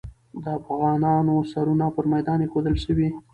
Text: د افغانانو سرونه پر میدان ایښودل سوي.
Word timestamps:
د 0.43 0.45
افغانانو 0.59 1.35
سرونه 1.51 1.85
پر 1.95 2.05
میدان 2.13 2.39
ایښودل 2.41 2.75
سوي. 2.85 3.09